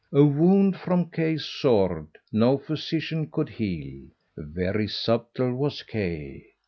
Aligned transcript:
A 0.11 0.23
wound 0.23 0.77
from 0.77 1.11
Kay's 1.11 1.45
sword 1.45 2.07
no 2.31 2.57
physician 2.57 3.29
could 3.31 3.49
heal. 3.49 4.07
Very 4.35 4.87
subtle 4.87 5.53
was 5.53 5.83
Kay. 5.83 6.41